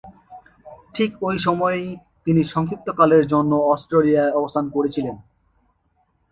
ঠিক 0.93 1.11
ঐ 1.23 1.31
সময়েই 1.37 1.87
তিনি 2.25 2.41
সংক্ষিপ্তকালের 2.43 3.23
জন্য 3.27 3.51
অস্ট্রেলিয়ায় 3.73 4.35
অবস্থান 4.35 4.65
করছিলেন। 4.69 5.15